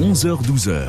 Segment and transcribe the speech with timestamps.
[0.00, 0.86] 11h-12h.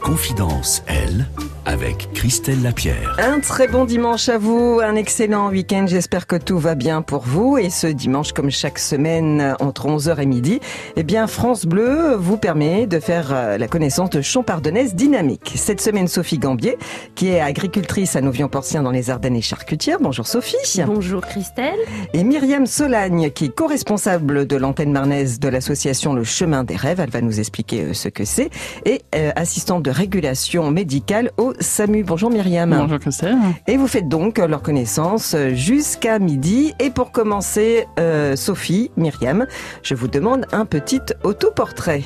[0.00, 1.28] Confidence, elle,
[1.66, 3.16] avec Christelle Lapierre.
[3.18, 5.86] Un très bon dimanche à vous, un excellent week-end.
[5.88, 7.56] J'espère que tout va bien pour vous.
[7.58, 10.60] Et ce dimanche, comme chaque semaine, entre 11h et midi,
[10.96, 15.52] eh bien, France Bleu vous permet de faire euh, la connaissance de Champardonnaise dynamique.
[15.56, 16.76] Cette semaine, Sophie Gambier,
[17.14, 19.98] qui est agricultrice à Novion-Porcien dans les Ardennes et Charcutières.
[20.00, 20.56] Bonjour Sophie.
[20.86, 21.78] Bonjour Christelle.
[22.12, 27.00] Et Myriam Solagne, qui est co-responsable de l'antenne marnaise de l'association Le Chemin des Rêves.
[27.00, 28.50] Elle va nous expliquer euh, ce que c'est.
[28.84, 32.04] Et euh, assistante de régulation médicale au SAMU.
[32.04, 32.74] Bonjour Myriam.
[32.76, 33.36] Bonjour Christelle.
[33.66, 36.74] Et vous faites donc leur connaissance jusqu'à midi.
[36.78, 39.46] Et pour commencer, euh, Sophie, Myriam,
[39.82, 42.02] je vous demande un petit autoportrait.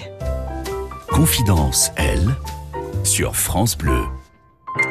[1.09, 2.35] Confidence, elle,
[3.05, 4.03] sur France Bleu.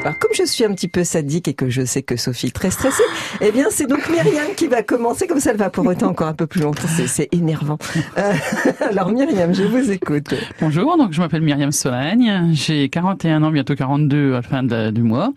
[0.04, 2.56] Alors comme je suis un petit peu sadique et que je sais que Sophie est
[2.56, 3.04] très stressée,
[3.42, 6.28] eh bien c'est donc Myriam qui va commencer, comme ça elle va pour autant encore
[6.28, 7.78] un peu plus longtemps, c'est- énervant.
[8.18, 8.34] Euh,
[8.90, 10.34] alors Myriam, je vous écoute.
[10.62, 14.92] Bonjour, donc je m'appelle Myriam Solagne, j'ai 41 ans, bientôt 42 à la fin de-
[14.92, 15.34] du mois.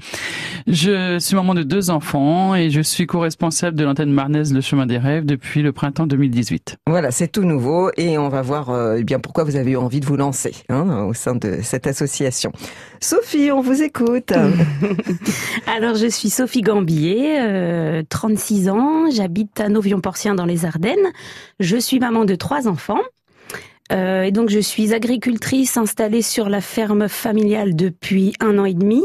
[0.69, 4.87] Je suis maman de deux enfants et je suis co-responsable de l'antenne marnaise Le Chemin
[4.87, 6.77] des Rêves depuis le printemps 2018.
[6.87, 9.77] Voilà, c'est tout nouveau et on va voir euh, eh bien pourquoi vous avez eu
[9.77, 12.53] envie de vous lancer hein, au sein de cette association.
[13.01, 14.33] Sophie, on vous écoute.
[15.67, 21.11] Alors je suis Sophie Gambier, euh, 36 ans, j'habite à Novion-Porcien dans les Ardennes.
[21.61, 23.01] Je suis maman de trois enfants.
[23.93, 28.75] Euh, et donc je suis agricultrice installée sur la ferme familiale depuis un an et
[28.75, 29.03] demi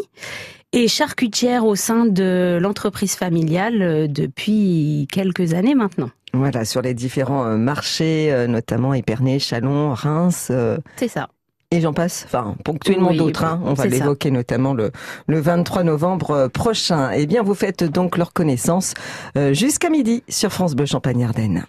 [0.73, 6.09] et charcutière au sein de l'entreprise familiale euh, depuis quelques années maintenant.
[6.33, 10.51] Voilà, sur les différents euh, marchés, notamment Épernay, Chalon, Reims.
[10.97, 11.29] C'est ça.
[11.75, 13.59] Et j'en passe, enfin ponctuellement Oui, d'autres, hein.
[13.65, 14.91] on va l'évoquer notamment le,
[15.27, 17.11] le 23 novembre euh, prochain.
[17.11, 18.93] Eh bien, vous faites donc leur connaissance
[19.37, 21.65] euh, jusqu'à midi sur France Bleu Champagne-Ardenne.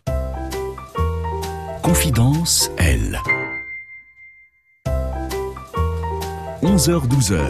[1.83, 3.21] Confidence, elle.
[6.63, 7.41] 11h-12h.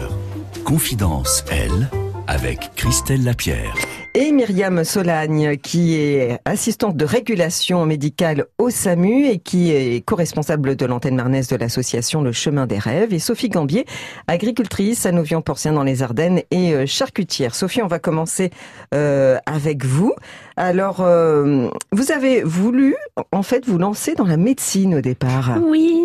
[0.63, 1.91] Confidence, elle,
[2.27, 3.73] avec Christelle Lapierre.
[4.13, 10.75] Et Myriam Solagne, qui est assistante de régulation médicale au SAMU et qui est co-responsable
[10.75, 13.13] de l'antenne marnaise de l'association Le Chemin des Rêves.
[13.13, 13.85] Et Sophie Gambier,
[14.27, 17.53] agricultrice à Novion-Porcien dans les Ardennes et euh, charcutière.
[17.53, 18.49] Sophie, on va commencer
[18.93, 20.13] euh, avec vous.
[20.57, 22.95] Alors, euh, vous avez voulu,
[23.31, 25.59] en fait, vous lancer dans la médecine au départ.
[25.63, 26.03] Oui.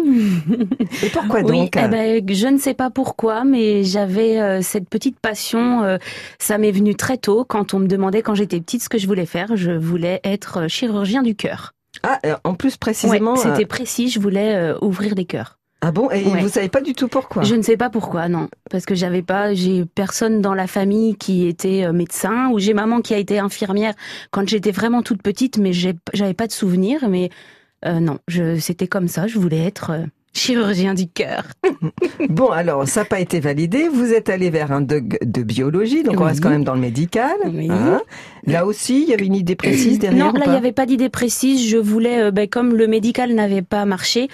[1.02, 4.90] Et pourquoi Oui, donc eh ben, je ne sais pas pourquoi, mais j'avais euh, cette
[4.90, 5.82] petite passion.
[5.84, 5.96] euh,
[6.38, 9.06] ça m'est venu très tôt quand on me demandait quand j'étais petite ce que je
[9.06, 9.56] voulais faire.
[9.56, 11.72] Je voulais être euh, chirurgien du cœur.
[12.02, 13.32] Ah, euh, en plus précisément.
[13.32, 14.08] Ouais, C'était euh, précis.
[14.08, 15.58] Je voulais euh, ouvrir des cœurs.
[15.84, 16.40] Ah bon Et Ouais.
[16.40, 19.22] vous savez pas du tout pourquoi Je ne sais pas pourquoi, non, parce que j'avais
[19.22, 23.18] pas, j'ai personne dans la famille qui était euh, médecin ou j'ai maman qui a
[23.18, 23.94] été infirmière
[24.30, 27.08] quand j'étais vraiment toute petite, mais j'avais pas de souvenir.
[27.08, 27.30] Mais
[27.84, 29.26] euh, non, je, c'était comme ça.
[29.26, 31.44] Je voulais être euh, chirurgien du cœur.
[32.28, 33.88] Bon, alors, ça n'a pas été validé.
[33.88, 36.80] Vous êtes allé vers un DUG de biologie, donc on reste quand même dans le
[36.80, 37.32] médical.
[37.46, 37.68] Oui.
[37.70, 38.00] hein.
[38.46, 40.86] Là aussi, il y avait une idée précise derrière Non, là, il n'y avait pas
[40.86, 41.68] d'idée précise.
[41.68, 44.28] Je voulais, euh, ben, comme le médical n'avait pas marché,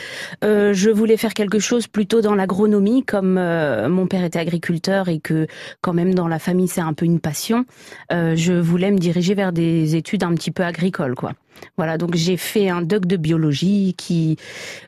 [0.45, 5.09] euh, je voulais faire quelque chose plutôt dans l'agronomie, comme euh, mon père était agriculteur
[5.09, 5.47] et que
[5.81, 7.65] quand même dans la famille c'est un peu une passion.
[8.13, 11.33] euh, je voulais me diriger vers des études un petit peu agricoles, quoi.
[11.77, 14.37] Voilà, donc j'ai fait un doc de biologie qui,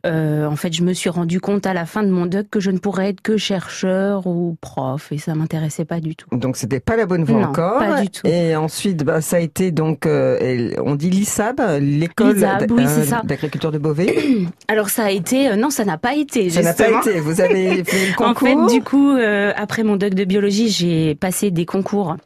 [0.07, 2.61] euh, en fait, je me suis rendu compte à la fin de mon doc que
[2.61, 6.29] je ne pourrais être que chercheur ou prof et ça m'intéressait pas du tout.
[6.33, 7.79] Donc, c'était pas la bonne voie Non, encore.
[7.79, 8.27] pas du tout.
[8.27, 13.71] Et ensuite, bah, ça a été donc, euh, on dit l'ISAB, l'école oui, euh, d'agriculture
[13.73, 14.17] de Beauvais.
[14.69, 16.51] Alors ça a été, non, ça n'a pas été.
[16.51, 17.21] ça n'a pas été.
[17.21, 18.69] Vous avez fait le En concours.
[18.71, 22.17] fait, du coup, euh, après mon doc de biologie, j'ai passé des concours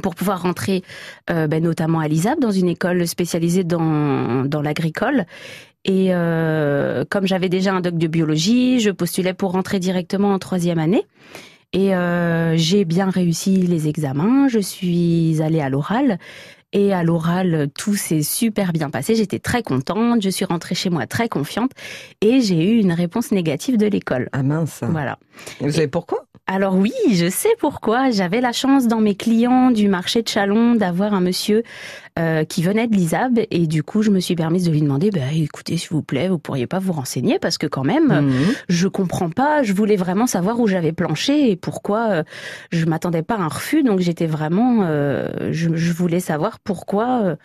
[0.00, 0.82] pour pouvoir rentrer
[1.30, 5.26] euh, ben, notamment à l'ISAB, dans une école spécialisée dans, dans l'agricole.
[5.84, 10.38] Et euh, comme j'avais déjà un doc de biologie, je postulais pour rentrer directement en
[10.38, 11.04] troisième année.
[11.72, 14.48] Et euh, j'ai bien réussi les examens.
[14.48, 16.18] Je suis allée à l'oral.
[16.74, 19.14] Et à l'oral, tout s'est super bien passé.
[19.14, 20.22] J'étais très contente.
[20.22, 21.72] Je suis rentrée chez moi très confiante.
[22.20, 24.28] Et j'ai eu une réponse négative de l'école.
[24.32, 24.80] Ah mince.
[24.88, 25.18] Voilà.
[25.60, 26.24] Et vous savez pourquoi?
[26.48, 28.10] Alors oui, je sais pourquoi.
[28.10, 31.62] J'avais la chance dans mes clients du marché de Chalon d'avoir un monsieur
[32.18, 35.10] euh, qui venait de l'ISAB et du coup je me suis permise de lui demander,
[35.10, 38.54] bah, écoutez s'il vous plaît, vous pourriez pas vous renseigner parce que quand même, Mhm.
[38.68, 39.62] je comprends pas.
[39.62, 42.22] Je voulais vraiment savoir où j'avais planché et pourquoi euh,
[42.72, 43.82] je m'attendais pas à un refus.
[43.84, 47.20] Donc j'étais vraiment, euh, je, je voulais savoir pourquoi.
[47.22, 47.36] euh,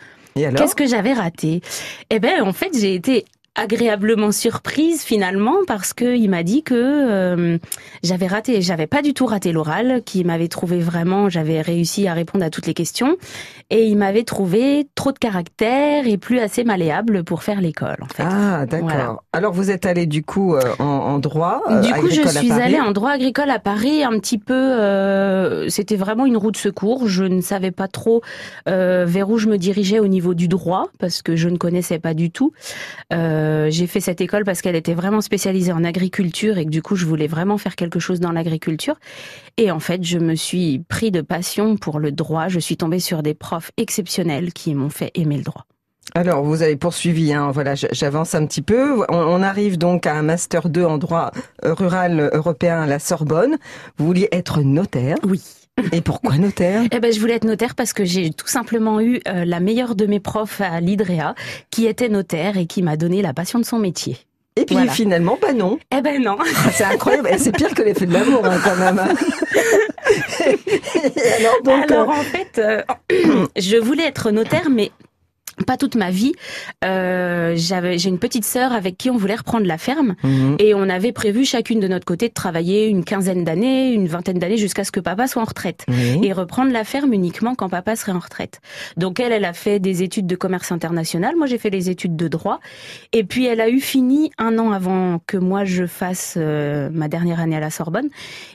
[0.58, 1.62] Qu'est-ce que j'avais raté?
[2.10, 3.24] Eh ben, en fait, j'ai été
[3.58, 7.58] agréablement surprise finalement parce que il m'a dit que euh,
[8.04, 12.14] j'avais raté, j'avais pas du tout raté l'oral, qu'il m'avait trouvé vraiment, j'avais réussi à
[12.14, 13.16] répondre à toutes les questions
[13.70, 18.06] et il m'avait trouvé trop de caractère et plus assez malléable pour faire l'école en
[18.06, 18.22] fait.
[18.24, 18.88] Ah, d'accord.
[18.88, 19.16] Voilà.
[19.32, 21.62] Alors, vous êtes allé du coup euh, en, en droit.
[21.82, 25.68] du coup, je suis allée en droit agricole à Paris, un petit peu.
[25.68, 27.08] C'était vraiment une roue de secours.
[27.08, 28.22] Je ne savais pas trop
[28.66, 32.14] vers où je me dirigeais au niveau du droit parce que je ne connaissais pas
[32.14, 32.52] du tout.
[33.70, 36.96] J'ai fait cette école parce qu'elle était vraiment spécialisée en agriculture et que du coup,
[36.96, 38.96] je voulais vraiment faire quelque chose dans l'agriculture.
[39.56, 42.48] Et en fait, je me suis pris de passion pour le droit.
[42.48, 45.64] Je suis tombée sur des profs exceptionnels qui m'ont fait aimer le droit.
[46.14, 49.04] Alors, vous avez poursuivi, hein, voilà, j'avance un petit peu.
[49.08, 53.56] On, arrive donc à un Master 2 en droit rural européen à la Sorbonne.
[53.98, 55.42] Vous vouliez être notaire Oui.
[55.92, 56.82] Et pourquoi notaire?
[56.90, 59.94] Eh ben, je voulais être notaire parce que j'ai tout simplement eu euh, la meilleure
[59.94, 61.34] de mes profs à l'IDREA,
[61.70, 64.18] qui était notaire et qui m'a donné la passion de son métier.
[64.56, 65.78] Et puis finalement, pas non.
[65.96, 66.36] Eh ben non.
[66.40, 67.30] Ah, c'est incroyable.
[67.38, 68.98] C'est pire que l'effet de l'amour hein, quand même.
[71.38, 72.82] alors, donc, alors en fait, euh,
[73.56, 74.90] je voulais être notaire, mais
[75.66, 76.32] pas toute ma vie.
[76.84, 80.56] Euh, j'avais, j'ai une petite sœur avec qui on voulait reprendre la ferme mhm.
[80.58, 84.38] et on avait prévu chacune de notre côté de travailler une quinzaine d'années, une vingtaine
[84.38, 85.84] d'années jusqu'à ce que papa soit en retraite
[86.22, 88.60] et reprendre la ferme uniquement quand papa serait en retraite.
[88.96, 91.36] Donc elle, elle a fait des études de commerce international.
[91.36, 92.60] Moi, j'ai fait les études de droit
[93.12, 97.08] et puis elle a eu fini un an avant que moi je fasse euh, ma
[97.08, 98.08] dernière année à la Sorbonne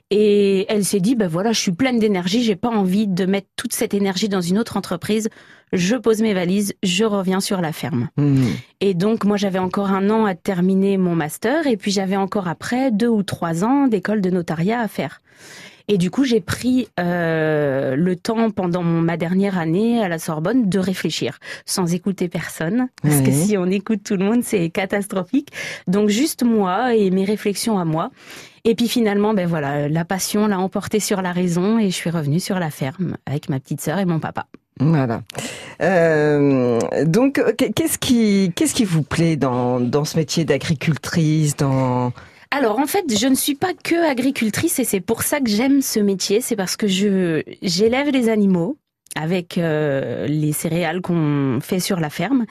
[0.09, 3.47] et elle s'est dit ben voilà, je suis pleine d'énergie, j'ai pas envie de mettre
[3.55, 5.29] toute cette énergie dans une autre entreprise
[5.73, 8.09] je pose mes valises, je reviens sur la ferme.
[8.17, 8.45] Mmh.
[8.79, 12.47] Et donc, moi, j'avais encore un an à terminer mon master, et puis j'avais encore
[12.47, 15.19] après deux ou trois ans d'école de notariat à faire.
[15.87, 20.69] Et du coup, j'ai pris euh, le temps pendant ma dernière année à la Sorbonne
[20.69, 25.49] de réfléchir, sans écouter personne, parce que si on écoute tout le monde, c'est catastrophique.
[25.87, 28.11] Donc juste moi et mes réflexions à moi.
[28.63, 32.09] Et puis finalement, ben voilà, la passion l'a emporté sur la raison et je suis
[32.09, 34.47] revenue sur la ferme avec ma petite sœur et mon papa.
[34.89, 35.21] Voilà.
[35.81, 42.11] Euh, donc, qu'est-ce qui, qu'est-ce qui vous plaît dans, dans ce métier d'agricultrice, dans
[42.55, 45.81] alors en fait, je ne suis pas que agricultrice et c'est pour ça que j'aime
[45.81, 46.39] ce métier.
[46.39, 48.77] C'est parce que je j'élève les animaux
[49.15, 52.45] avec euh, les céréales qu'on fait sur la ferme.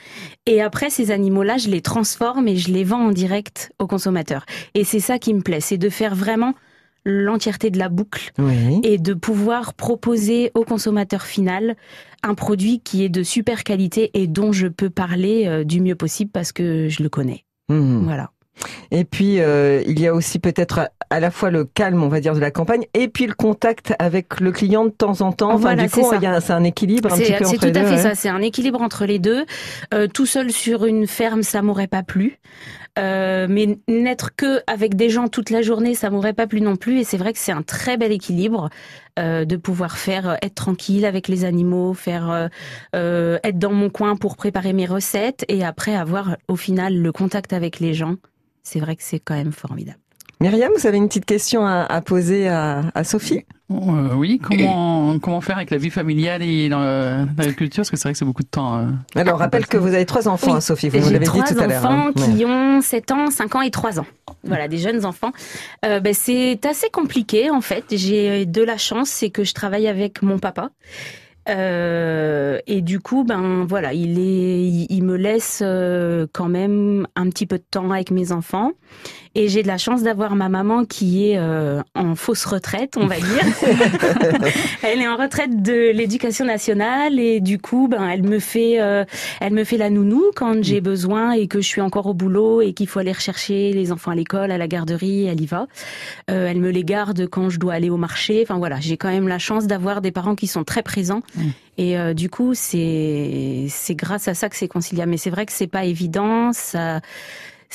[0.46, 4.44] Et après, ces animaux-là, je les transforme et je les vends en direct aux consommateurs.
[4.74, 6.54] Et c'est ça qui me plaît, c'est de faire vraiment
[7.04, 8.30] l'entièreté de la boucle
[8.84, 11.76] et de pouvoir proposer au consommateur final
[12.22, 15.96] un produit qui est de super qualité et dont je peux parler euh, du mieux
[15.96, 17.44] possible parce que je le connais.
[17.68, 18.04] Mmh.
[18.04, 18.30] Voilà.
[18.90, 22.20] Et puis, euh, il y a aussi peut-être à la fois le calme, on va
[22.20, 25.52] dire, de la campagne, et puis le contact avec le client de temps en temps.
[25.52, 28.14] Enfin, du coup, c'est un équilibre un petit peu C'est tout à fait ça.
[28.14, 29.44] C'est un équilibre entre les deux.
[29.94, 32.38] Euh, tout seul sur une ferme, ça m'aurait pas plu.
[32.98, 36.76] Euh, mais n'être que avec des gens toute la journée, ça m'aurait pas plu non
[36.76, 37.00] plus.
[37.00, 38.68] Et c'est vrai que c'est un très bel équilibre
[39.18, 42.50] euh, de pouvoir faire euh, être tranquille avec les animaux, faire
[42.94, 47.12] euh, être dans mon coin pour préparer mes recettes et après avoir au final le
[47.12, 48.16] contact avec les gens.
[48.62, 50.01] C'est vrai que c'est quand même formidable.
[50.42, 53.44] Myriam, vous avez une petite question à, poser à, Sophie?
[53.70, 58.12] Euh, Oui, comment, comment faire avec la vie familiale et l'agriculture Parce que c'est vrai
[58.12, 58.76] que c'est beaucoup de temps.
[58.76, 61.86] Euh, Alors, rappelle que vous avez trois enfants, Sophie, vous l'avez dit tout à l'heure.
[61.86, 62.08] Hein.
[62.08, 64.06] enfants qui ont 7 ans, 5 ans et 3 ans.
[64.42, 65.30] Voilà, des jeunes enfants.
[65.84, 67.84] Euh, ben, c'est assez compliqué, en fait.
[67.92, 70.70] J'ai de la chance, c'est que je travaille avec mon papa.
[71.48, 77.28] Euh, et du coup, ben voilà, il est, il, me laisse euh, quand même un
[77.30, 78.72] petit peu de temps avec mes enfants.
[79.34, 83.06] Et j'ai de la chance d'avoir ma maman qui est euh, en fausse retraite, on
[83.06, 83.44] va dire.
[84.82, 88.72] elle est en retraite de l'éducation nationale et du coup, ben elle me fait,
[89.40, 92.60] elle me fait la nounou quand j'ai besoin et que je suis encore au boulot
[92.60, 95.66] et qu'il faut aller rechercher les enfants à l'école, à la garderie, elle y va.
[96.26, 98.40] elle me les garde quand je dois aller au marché.
[98.42, 101.22] Enfin voilà, j'ai quand même la chance d'avoir des parents qui sont très présents
[101.78, 105.10] et euh, du coup, c'est c'est grâce à ça que c'est conciliable.
[105.10, 106.52] Mais c'est vrai que c'est pas évident.
[106.52, 107.00] Ça,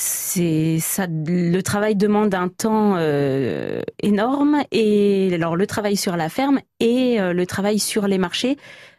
[0.00, 1.08] c'est ça.
[1.08, 4.62] Le travail demande un temps euh, énorme.
[4.70, 8.58] Et alors le travail sur la ferme et euh, le travail sur les marchés.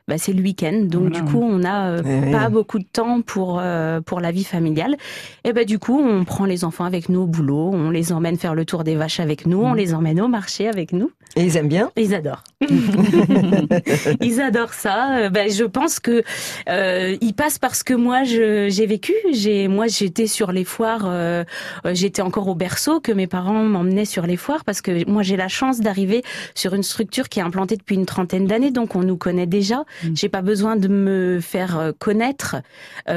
[0.09, 3.61] Bah, c'est le week-end, donc du coup on n'a eh pas beaucoup de temps pour
[4.05, 4.97] pour la vie familiale.
[5.43, 8.37] Et ben du coup on prend les enfants avec nous au boulot, on les emmène
[8.37, 11.11] faire le tour des vaches avec nous, on les emmène au marché avec nous.
[11.35, 11.91] Et ils aiment bien?
[11.95, 12.43] Ils adorent.
[14.21, 15.17] ils adorent ça.
[15.17, 16.23] Euh, ben, je pense que
[16.67, 19.13] euh, ils passent parce que moi j'ai vécu.
[19.31, 21.03] J'ai moi j'étais sur les foires.
[21.05, 21.43] Euh,
[21.91, 25.37] j'étais encore au berceau que mes parents m'emmenaient sur les foires parce que moi j'ai
[25.37, 26.23] la chance d'arriver
[26.55, 29.83] sur une structure qui est implantée depuis une trentaine d'années, donc on nous connaît déjà.
[30.03, 30.15] Mm.
[30.15, 32.57] J'ai pas besoin de me faire euh, connaître.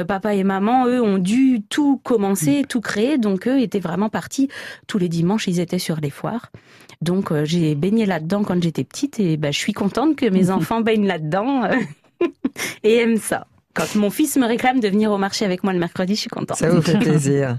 [0.07, 2.65] papa et maman, eux, ont dû tout commencer, mm.
[2.65, 4.49] tout créer, donc eux étaient vraiment partis
[4.87, 5.47] tous les dimanches.
[5.47, 6.51] Ils étaient sur les foires.
[7.03, 10.49] Donc euh, j'ai baigné là-dedans quand j'étais petite et bah, je suis contente que mes
[10.49, 11.75] enfants baignent là-dedans euh,
[12.83, 13.45] et aiment ça.
[13.73, 16.29] Quand mon fils me réclame de venir au marché avec moi le mercredi, je suis
[16.29, 16.57] contente.
[16.57, 17.57] Ça vous fait plaisir.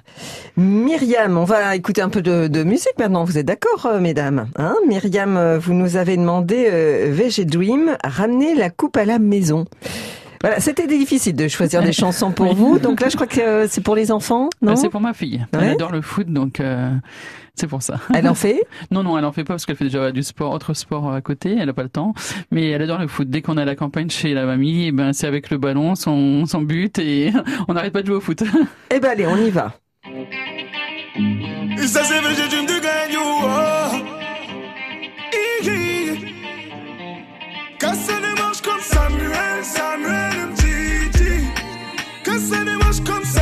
[0.56, 3.24] Myriam, on va écouter un peu de, musique maintenant.
[3.24, 4.76] Vous êtes d'accord, euh, mesdames hein?
[4.86, 9.64] Myriam, euh, vous nous avez demandé euh, VG Dream, ramener la coupe à la maison.
[10.44, 12.78] Voilà, c'était difficile de choisir des chansons pour vous.
[12.78, 15.42] Donc là, je crois que euh, c'est pour les enfants, non C'est pour ma fille.
[15.54, 16.90] Elle adore le foot, donc euh,
[17.54, 17.98] c'est pour ça.
[18.12, 18.60] Elle en fait
[18.90, 21.22] Non, non, elle en fait pas parce qu'elle fait déjà du sport, autre sport à
[21.22, 21.56] côté.
[21.58, 22.12] Elle a pas le temps,
[22.50, 23.30] mais elle adore le foot.
[23.30, 26.44] Dès qu'on a la campagne chez la mamie, eh ben c'est avec le ballon, son,
[26.44, 27.32] son but et
[27.68, 28.42] on n'arrête pas de jouer au foot.
[28.90, 29.72] Eh ben allez, on y va.
[42.96, 43.34] Je suis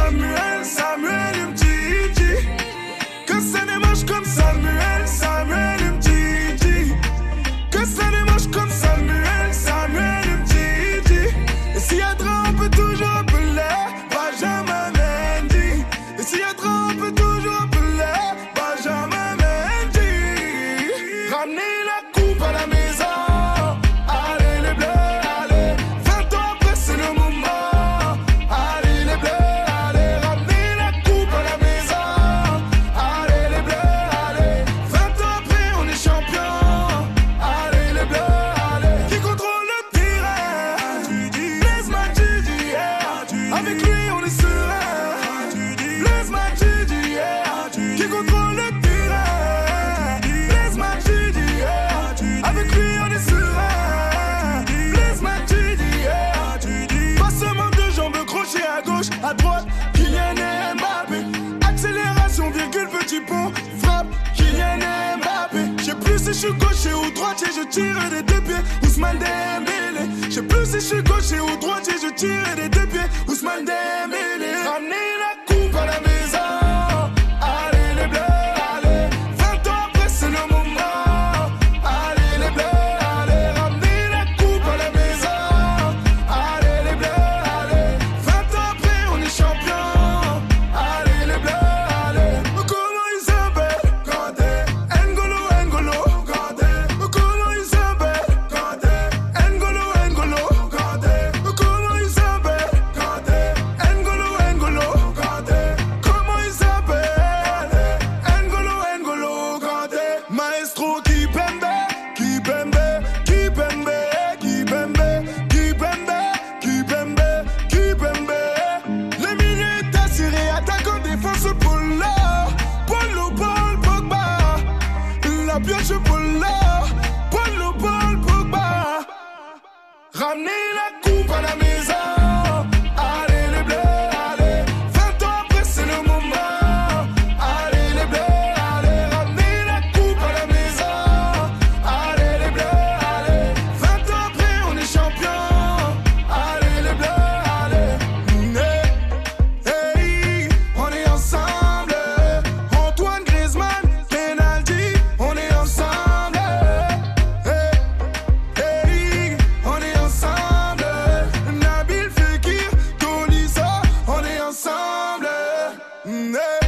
[166.05, 166.62] Un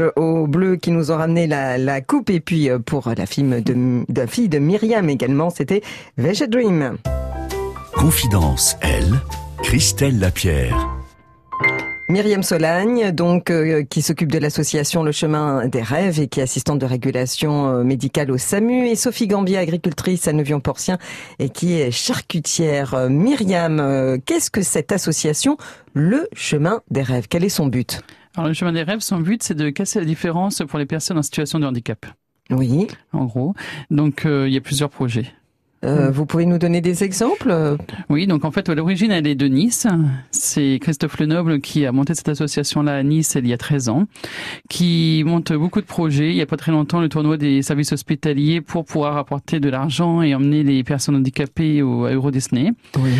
[0.00, 3.44] hommage aux Bleus qui nous ont ramené la, coupe et puis euh, pour la fille
[3.44, 5.82] de, la fille de Myriam également, c'était
[6.16, 6.96] Veget Dream.
[7.94, 9.20] Confidence, elle,
[9.62, 10.88] Christelle Lapierre.
[12.10, 16.42] Myriam Solagne, donc euh, qui s'occupe de l'association Le Chemin des Rêves et qui est
[16.42, 20.98] assistante de régulation euh, médicale au SAMU, et Sophie Gambier, agricultrice à Nevion-Porcien
[21.38, 23.08] et qui est charcutière.
[23.08, 25.56] Myriam, qu'est-ce que cette association
[25.94, 27.26] Le Chemin des Rêves?
[27.28, 28.02] Quel est son but?
[28.36, 31.18] Alors, le chemin des rêves, son but, c'est de casser la différence pour les personnes
[31.18, 32.06] en situation de handicap.
[32.50, 32.86] Oui.
[33.12, 33.54] en gros.
[33.90, 35.26] Donc euh, il y a plusieurs projets.
[35.84, 37.76] Euh, vous pouvez nous donner des exemples?
[38.08, 39.86] Oui, donc en fait, à l'origine, elle est de Nice.
[40.30, 44.06] C'est Christophe Lenoble qui a monté cette association-là à Nice il y a 13 ans,
[44.70, 46.30] qui monte beaucoup de projets.
[46.30, 49.68] Il y a pas très longtemps, le tournoi des services hospitaliers pour pouvoir apporter de
[49.68, 53.10] l'argent et emmener les personnes handicapées au, à Euro Disney, Oui.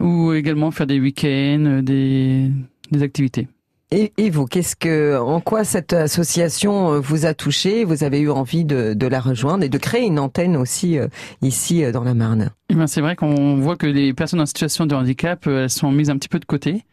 [0.00, 2.50] ou également faire des week-ends, des,
[2.90, 3.48] des activités.
[3.96, 7.84] Et, vous, qu'est-ce que, en quoi cette association euh, vous a touché?
[7.84, 11.06] Vous avez eu envie de, la rejoindre et de créer une antenne aussi euh,
[11.42, 12.50] ici euh, dans la Marne?
[12.70, 15.92] Eh ben, c'est vrai qu'on voit que les personnes en situation de handicap, elles sont
[15.92, 16.84] mises un petit peu de côté.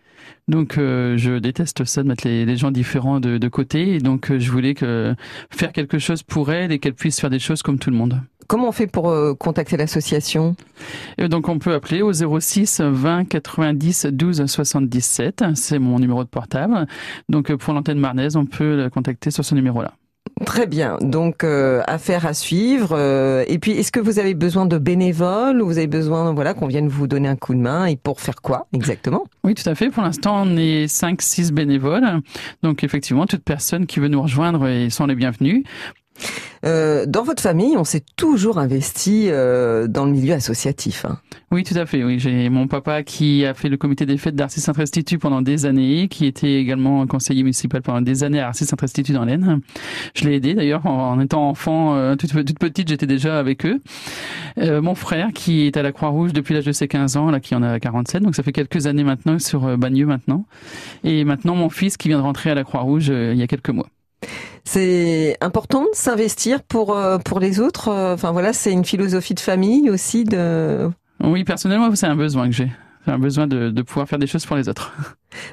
[0.52, 3.96] Donc euh, je déteste ça de mettre les, les gens différents de, de côté.
[3.96, 5.16] Et donc euh, je voulais que
[5.50, 8.20] faire quelque chose pour elles et qu'elles puissent faire des choses comme tout le monde.
[8.48, 10.58] Comment on fait pour euh, contacter l'association?
[11.18, 15.46] Donc on peut appeler au 06 20 90 12 77.
[15.56, 16.86] C'est mon numéro de portable.
[17.30, 19.94] Donc pour l'antenne marnaise, on peut le contacter sur ce numéro-là.
[20.46, 20.98] Très bien.
[21.02, 22.90] Donc euh, affaire à suivre.
[22.94, 26.54] euh, et puis, est-ce que vous avez besoin de bénévoles ou vous avez besoin, voilà,
[26.54, 29.26] qu'on vienne vous donner un coup de main et pour faire quoi exactement?
[29.44, 29.90] Oui, tout à fait.
[29.90, 32.22] Pour l'instant, on est 5-6 bénévoles.
[32.64, 35.64] Donc effectivement, toute personne qui veut nous rejoindre sont les bienvenus.
[36.66, 41.06] Euh, Dans votre famille, on s'est toujours investi euh, dans le milieu associatif.
[41.06, 41.18] hein.
[41.52, 42.04] Oui, tout à fait.
[42.04, 45.66] Oui, j'ai mon papa qui a fait le comité des fêtes d'Arcis Saint-Restitut pendant des
[45.66, 49.60] années, qui était également conseiller municipal pendant des années à Arcis Saint-Restitut dans l'Aisne.
[50.16, 53.82] Je l'ai aidé d'ailleurs en, étant enfant, euh, toute, toute petite, j'étais déjà avec eux.
[54.60, 57.40] Euh, mon frère qui est à la Croix-Rouge depuis l'âge de ses 15 ans, là
[57.40, 60.46] qui en a 47, donc ça fait quelques années maintenant sur euh, Bagneux maintenant.
[61.04, 63.48] Et maintenant mon fils qui vient de rentrer à la Croix-Rouge euh, il y a
[63.48, 63.88] quelques mois.
[64.64, 67.90] C'est important de s'investir pour euh, pour les autres.
[67.90, 70.24] euh, Enfin voilà, c'est une philosophie de famille aussi.
[70.24, 70.90] De
[71.24, 72.72] Oui, personnellement, c'est un besoin que j'ai.
[73.06, 74.94] C'est un besoin de, de pouvoir faire des choses pour les autres.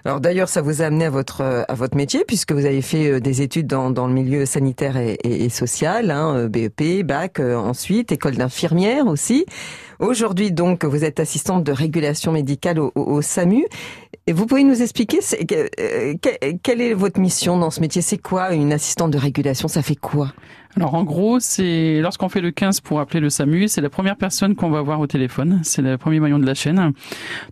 [0.05, 2.83] Alors d'ailleurs, ça vous a amené à votre euh, à votre métier puisque vous avez
[2.83, 7.41] fait euh, des études dans dans le milieu sanitaire et, social, hein, euh, BEP, bac,
[7.41, 9.47] ensuite école d'infirmière aussi.
[9.99, 13.67] Aujourd'hui donc, vous êtes assistante de régulation médicale au, SAMU.
[14.27, 15.19] Et vous pouvez nous expliquer
[16.63, 18.03] quelle est votre mission dans ce métier?
[18.03, 19.67] C'est quoi une assistante de régulation?
[19.67, 20.33] Ça fait quoi?
[20.79, 24.15] Alors en gros, c'est lorsqu'on fait le 15 pour appeler le SAMU, c'est la première
[24.15, 25.59] personne qu'on va voir au téléphone.
[25.65, 26.93] C'est le premier maillon de la chaîne.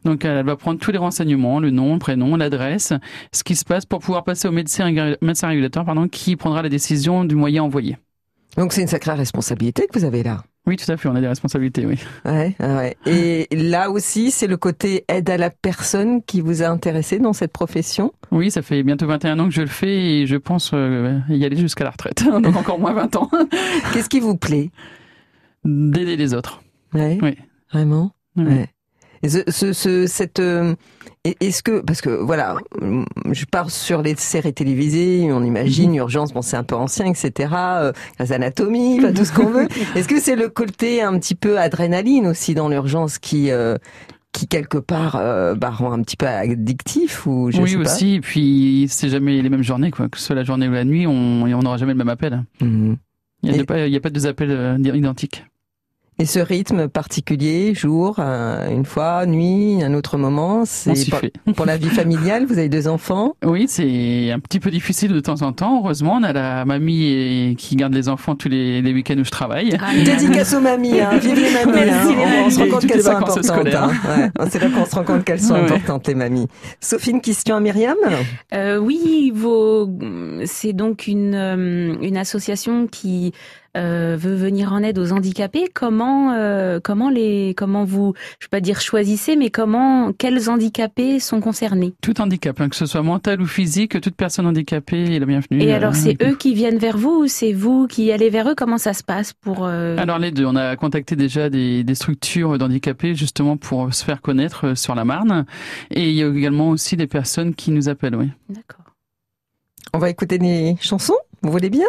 [0.04, 2.92] Donc elle va prendre tous les renseignements, le nom, le prénom, l'adresse,
[3.32, 6.68] ce qui se passe pour pouvoir passer au médecin, médecin régulateur pardon, qui prendra la
[6.68, 7.96] décision du moyen envoyé.
[8.56, 10.44] Donc c'est une sacrée responsabilité que vous avez là.
[10.66, 11.96] Oui, tout à fait, on a des responsabilités, oui.
[12.24, 12.96] Ouais, ouais.
[13.06, 17.32] Et là aussi, c'est le côté aide à la personne qui vous a intéressé dans
[17.32, 18.12] cette profession?
[18.32, 21.44] Oui, ça fait bientôt 21 ans que je le fais et je pense euh, y
[21.44, 22.24] aller jusqu'à la retraite.
[22.42, 23.30] Donc encore moins 20 ans.
[23.92, 24.70] Qu'est-ce qui vous plaît?
[25.64, 26.62] D'aider les autres.
[26.94, 27.18] Ouais.
[27.22, 27.36] Oui.
[27.72, 28.12] Vraiment?
[28.36, 28.44] Oui.
[28.44, 28.66] Ouais.
[29.22, 30.74] Et ce, ce, ce- cette, euh,
[31.40, 32.56] est-ce que, parce que voilà,
[33.32, 37.50] je pars sur les séries télévisées, on imagine Urgence, bon c'est un peu ancien, etc.
[37.56, 39.66] Euh, Grey's Anatomy, enfin, tout ce qu'on veut.
[39.96, 43.76] Est-ce que c'est le côté un petit peu adrénaline aussi dans l'urgence qui, euh,
[44.32, 47.82] qui quelque part euh, bah, rend un petit peu addictif ou je oui sais pas.
[47.94, 50.08] aussi, et puis c'est jamais les mêmes journées, quoi.
[50.08, 52.44] Que ce soit la journée ou la nuit, on n'aura jamais le même appel.
[52.60, 52.96] Mhm.
[53.42, 55.44] Il n'y a, Et- pas- il y a pas deux appels euh, identiques.
[56.18, 60.94] Et ce rythme particulier, jour, euh, une fois, nuit, un autre moment, c'est
[61.54, 62.46] pour, la vie familiale.
[62.46, 63.34] Vous avez deux enfants?
[63.44, 65.78] Oui, c'est un petit peu difficile de temps en temps.
[65.82, 69.30] Heureusement, on a la mamie qui garde les enfants tous les, les week-ends où je
[69.30, 69.76] travaille.
[69.78, 71.18] Ah, Dédicace aux mamies, hein.
[71.18, 71.72] vive les mamies.
[71.84, 72.16] Merci, hein.
[72.16, 73.66] les On- On, se rend compte qu'elles les sont importantes.
[73.74, 73.90] hein.
[74.38, 74.46] Ouais.
[74.50, 75.60] C'est là qu'on se rend compte qu'elles sont Ouais.
[75.70, 76.46] importantes, les mamies.
[76.80, 77.96] Sophie, une question à Myriam?
[78.54, 79.86] Euh, oui, vos...
[80.46, 83.32] c'est donc une, euh, une association qui
[83.76, 85.68] euh, veut venir en aide aux handicapés.
[85.72, 91.20] Comment, euh, comment les, comment vous, je vais pas dire choisissez, mais comment, quels handicapés
[91.20, 91.94] sont concernés?
[92.02, 95.62] Tout handicap, hein, que ce soit mental ou physique, toute personne handicapée est la bienvenue.
[95.62, 98.48] Et Euh, alors, c'est eux qui viennent vers vous ou c'est vous qui allez vers
[98.48, 98.54] eux?
[98.56, 101.94] Comment ça se passe pour euh, Alors les deux, on a contacté déjà des, des
[101.94, 105.44] structures d'handicapés justement pour se faire connaître euh, sur la Marne.
[105.90, 108.30] Et il y a également aussi des personnes qui nous appellent, oui.
[108.48, 108.84] D'accord.
[109.92, 111.16] On va écouter des chansons?
[111.42, 111.86] Vous voulez bien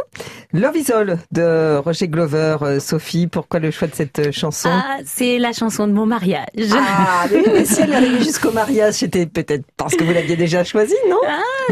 [0.54, 2.58] Love is All de Roger Glover.
[2.62, 6.06] Euh, Sophie, pourquoi le choix de cette euh, chanson Ah, c'est la chanson de mon
[6.06, 6.48] mariage.
[6.74, 10.96] Ah, mais, si elle arrivée jusqu'au mariage, c'était peut-être parce que vous l'aviez déjà choisi,
[11.10, 11.18] non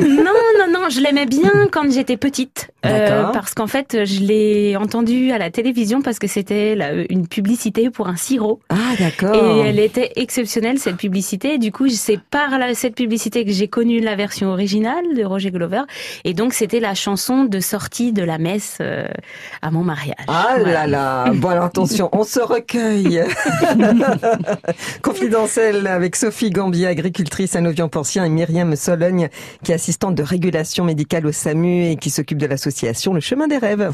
[0.02, 0.24] non,
[0.60, 2.70] non, non, je l'aimais bien quand j'étais petite.
[2.86, 6.78] Euh, parce qu'en fait, je l'ai entendue à la télévision parce que c'était
[7.10, 8.60] une publicité pour un sirop.
[8.70, 9.34] Ah, d'accord.
[9.36, 11.54] Et elle était exceptionnelle, cette publicité.
[11.54, 15.24] Et du coup, c'est par la- cette publicité que j'ai connu la version originale de
[15.24, 15.84] Roger Glover.
[16.26, 19.08] Et donc, c'était la chanson de sortie de la messe euh,
[19.62, 20.16] à mon mariage.
[20.28, 20.86] Ah Voilà.
[20.86, 23.24] là là, bon alors attention, on se recueille.
[25.02, 29.30] Confidentiel avec Sophie Gambier, agricultrice à Novian-Porcien et Myriam Sologne,
[29.64, 33.48] qui est assistante de régulation médicale au SAMU et qui s'occupe de l'association Le Chemin
[33.48, 33.92] des Rêves.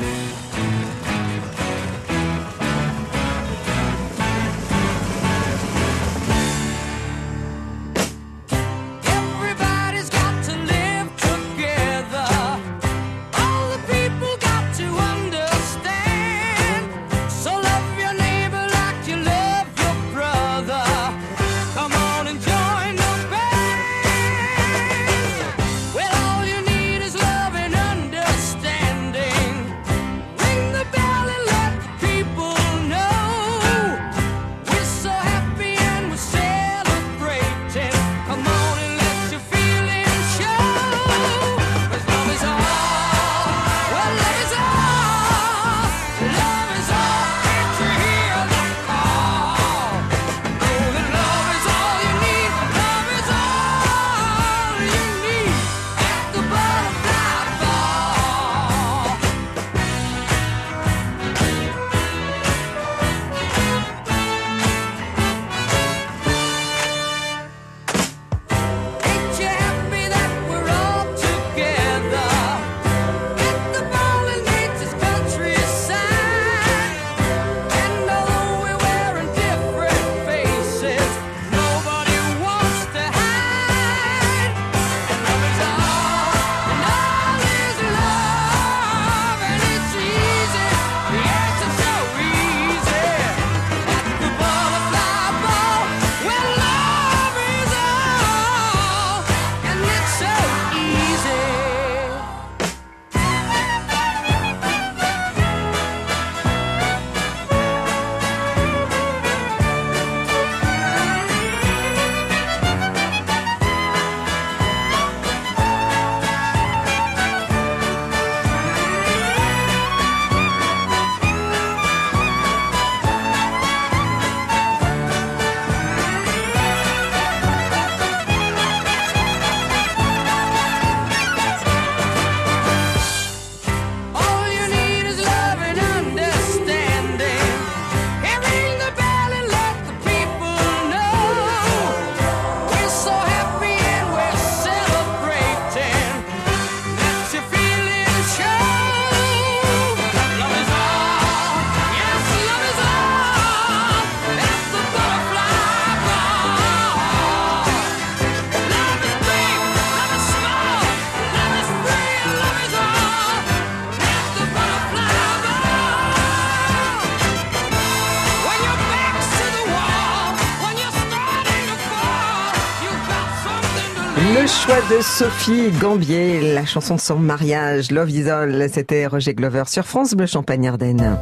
[174.92, 180.14] De Sophie Gambier, la chanson de son mariage, Love Isole, c'était Roger Glover sur France
[180.14, 181.18] Bleu Champagne-Ardenne.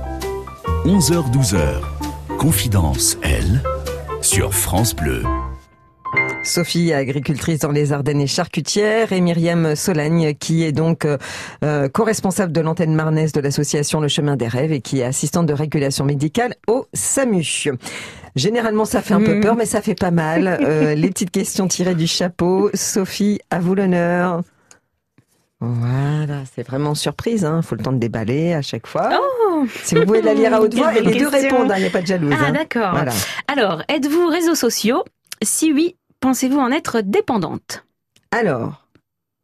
[0.85, 1.81] 11h-12h,
[2.39, 3.61] Confidence, elle,
[4.21, 5.21] sur France Bleu.
[6.43, 11.17] Sophie, agricultrice dans les Ardennes et charcutière, et Myriam Solagne, qui est donc euh,
[11.63, 15.45] euh, co-responsable de l'antenne marnaise de l'association Le Chemin des Rêves et qui est assistante
[15.45, 17.65] de régulation médicale au SAMU.
[18.35, 19.41] Généralement, ça fait un peu Mm.
[19.41, 20.57] peur, mais ça fait pas mal.
[20.69, 22.69] Euh, les petites questions tirées du chapeau.
[22.73, 24.41] Sophie, à vous l'honneur.
[25.61, 27.43] Voilà, c'est vraiment surprise.
[27.43, 27.61] Hein.
[27.61, 29.09] Faut le temps de déballer à chaque fois.
[29.13, 31.71] Oh si vous pouvez la lire à haute voix, et les deux répondent.
[31.75, 32.33] Il n'y a pas de jalouse.
[32.39, 32.51] Ah hein.
[32.53, 32.91] d'accord.
[32.91, 33.11] Voilà.
[33.47, 35.03] Alors, êtes-vous réseaux sociaux?
[35.41, 37.85] Si oui, pensez-vous en être dépendante?
[38.31, 38.85] Alors,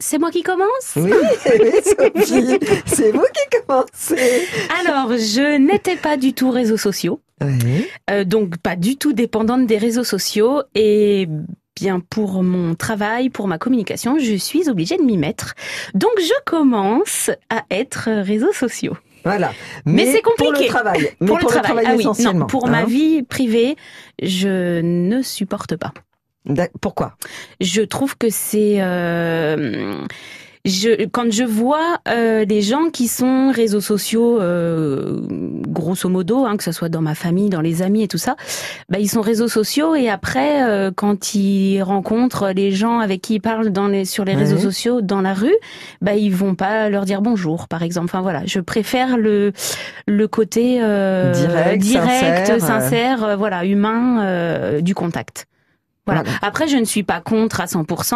[0.08, 0.94] C'est moi qui commence?
[0.98, 4.44] Oui, oui, Sophie, c'est vous qui commencez.
[4.80, 7.88] Alors, je n'étais pas du tout réseaux sociaux, Oui.
[8.12, 11.28] euh, donc pas du tout dépendante des réseaux sociaux et
[11.76, 15.56] bien pour mon travail, pour ma communication, je suis obligée de m'y mettre.
[15.96, 18.96] Donc je commence à être réseaux sociaux.
[19.24, 19.54] Voilà.
[19.88, 20.68] Mais c'est Pour le compliqué.
[20.70, 21.10] travail.
[21.20, 22.42] Mais pour, le travail, ah oui, essentiellement.
[22.42, 22.70] non, pour hein.
[22.72, 23.76] ma vie privée,
[24.22, 25.94] je ne supporte pas.
[26.82, 27.18] Pourquoi?
[27.62, 30.06] Je trouve que c'est euh,
[30.66, 35.22] je quand je vois euh, les gens qui sont réseaux sociaux euh,
[35.68, 38.36] grosso modo hein, que ce soit dans ma famille dans les amis et tout ça
[38.90, 43.36] bah ils sont réseaux sociaux et après euh, quand ils rencontrent les gens avec qui
[43.36, 45.56] ils parlent dans les sur les réseaux sociaux dans la rue
[46.02, 48.06] bah ils vont pas leur dire bonjour par exemple.
[48.06, 48.42] Enfin voilà.
[48.46, 49.54] Je préfère le
[50.08, 55.48] le côté euh, Direct, direct sincère, sincère, euh, voilà humain euh, du contact
[56.06, 56.24] voilà.
[56.24, 56.40] Voilà.
[56.42, 58.16] Après, je ne suis pas contre à 100%.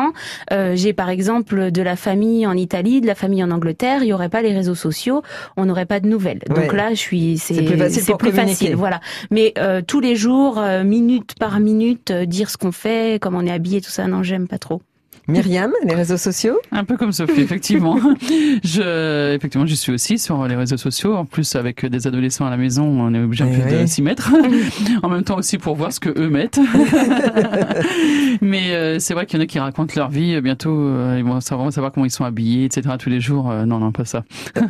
[0.51, 4.01] Euh, J'ai par exemple de la famille en Italie, de la famille en Angleterre.
[4.01, 5.21] Il n'y aurait pas les réseaux sociaux,
[5.57, 6.39] on n'aurait pas de nouvelles.
[6.47, 8.75] Donc là, je suis, c'est plus facile pour plus facile.
[8.75, 9.01] Voilà.
[9.31, 13.39] Mais euh, tous les jours, euh, minute par minute, euh, dire ce qu'on fait, comment
[13.39, 14.81] on est habillé, tout ça, non, j'aime pas trop.
[15.29, 16.59] Myriam, les réseaux sociaux?
[16.71, 17.97] Un peu comme Sophie, effectivement.
[18.63, 21.15] je, effectivement, je suis aussi sur les réseaux sociaux.
[21.15, 23.85] En plus, avec des adolescents à la maison, on est obligé un Oui, peu de
[23.85, 24.31] s'y mettre.
[25.03, 26.59] en même temps aussi pour voir ce que eux mettent.
[28.41, 30.35] Mais euh, c'est vrai qu'il y en a qui racontent leur vie.
[30.35, 32.95] euh, Bientôt, euh, ils vont savoir, savoir comment ils sont habillés, etc.
[32.97, 33.49] Tous les jours.
[33.51, 34.23] Euh, non, non, pas ça.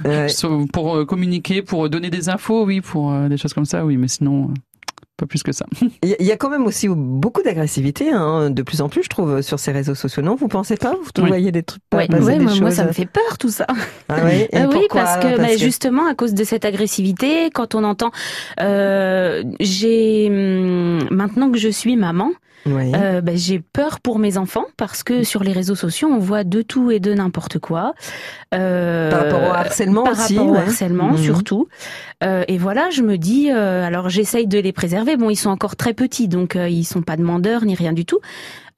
[0.06, 0.28] Ouais.
[0.74, 3.98] Pour euh, communiquer, pour donner des infos, oui, pour euh, des choses comme ça, oui.
[3.98, 4.50] Mais sinon,
[5.20, 5.66] pas plus que ça.
[6.04, 9.42] Il y a- quand même aussi beaucoup d'agressivité, hein, de plus en plus, je trouve,
[9.42, 10.24] sur ces réseaux sociaux.
[10.24, 10.94] Non, vous pensez pas?
[10.94, 11.28] Vous Oui.
[11.28, 12.76] voyez des trucs pas passer ouais, des moi, moi, choses?
[12.78, 13.68] ça me fait peur tout ça.
[14.08, 17.50] Ah oui, Et Ah oui, pourquoi parce que, bah, justement à cause de cette agressivité,
[17.54, 18.12] quand on entend,
[18.62, 22.32] euh, j'ai hum, maintenant que je suis maman,
[22.66, 22.92] Oui.
[22.94, 26.44] Euh, bah, j'ai peur pour mes enfants parce que sur les réseaux sociaux, on voit
[26.44, 27.94] de tout et de n'importe quoi.
[28.54, 31.18] Euh, Par rapport au harcèlement par aussi, rapport au harcèlement Mhm.
[31.18, 31.68] surtout.
[32.24, 35.16] Euh, et voilà, je me dis, alors j'essaye de les préserver.
[35.18, 38.20] Bon, ils sont encore très petits, donc ils sont pas demandeurs ni rien du tout.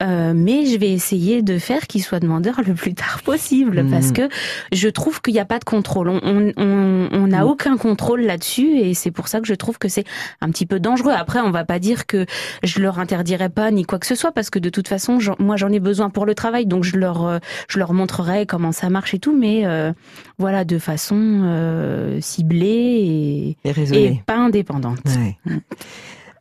[0.02, 3.92] Euh, mais je vais essayer de faire qu'ils soient demandeurs le plus tard possible Mhm.
[3.92, 4.30] parce que
[4.72, 6.10] je trouve qu'il n'y a pas de contrôle.
[6.10, 7.50] On on- on- on n'a Mhm.
[7.50, 10.06] aucun contrôle là-dessus et c'est pour ça que je trouve que c'est
[10.42, 11.12] un petit peu dangereux.
[11.16, 12.26] Après, on va pas dire que
[12.64, 15.56] je leur interdirai pas ni quoi que ce soit parce que de toute façon, moi
[15.58, 17.38] j'en ai besoin pour le travail, donc je leur euh,
[17.68, 19.92] je leur montrerai comment ça marche et tout, mais euh,
[20.40, 25.00] voilà de façon euh, ciblée Et et, et pas indépendante.
[25.06, 25.38] Ouais.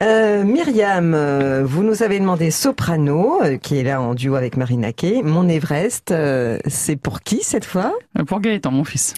[0.03, 4.57] Euh, Myriam, euh, vous nous avez demandé Soprano, euh, qui est là en duo avec
[4.57, 5.21] Marina Kay.
[5.23, 6.15] Mon Everest,
[6.67, 7.93] c'est pour qui cette fois?
[8.27, 9.13] Pour Gaëtan, mon fils.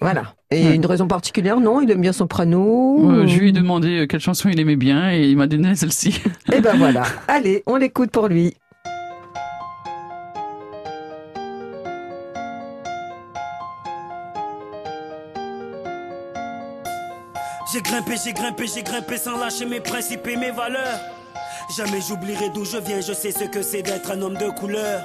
[0.00, 0.34] Voilà.
[0.50, 0.74] Et Ouais.
[0.76, 1.60] une raison particulière?
[1.60, 5.24] Non, il aime bien Soprano je lui ai demandé quelle chanson il aimait bien et
[5.28, 6.22] il m'a donné celle-ci.
[6.52, 7.02] Et ben voilà.
[7.28, 8.54] Allez, on l'écoute pour lui.
[17.74, 21.00] J'ai grimpé, j'ai grimpé, j'ai grimpé sans lâcher mes principes et mes valeurs.
[21.76, 25.02] Jamais j'oublierai d'où je viens, je sais ce que c'est d'être un homme de couleur.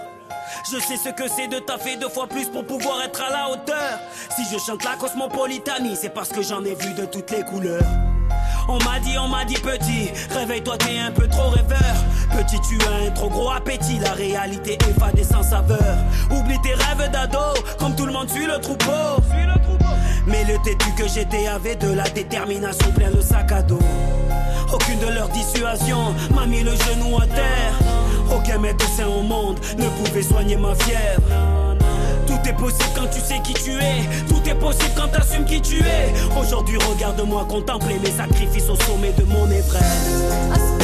[0.71, 3.49] Je sais ce que c'est de taffer deux fois plus pour pouvoir être à la
[3.49, 3.99] hauteur.
[4.35, 7.81] Si je chante la cosmopolitanie, c'est parce que j'en ai vu de toutes les couleurs.
[8.67, 11.95] On m'a dit, on m'a dit petit, réveille-toi, t'es un peu trop rêveur.
[12.37, 15.97] Petit, tu as un trop gros appétit, la réalité est fade et sans saveur.
[16.29, 19.23] Oublie tes rêves d'ado, comme tout le monde suit le troupeau.
[20.27, 23.79] Mais le têtu que j'étais avait de la détermination plein le sac à dos.
[24.73, 27.79] Aucune de leurs dissuasions m'a mis le genou à terre.
[28.31, 31.23] Aucun médecin au monde ne pouvait soigner ma fièvre.
[32.27, 34.07] Tout est possible quand tu sais qui tu es.
[34.27, 36.13] Tout est possible quand t'assumes qui tu es.
[36.39, 40.79] Aujourd'hui, regarde-moi contempler mes sacrifices au sommet de mon Everest.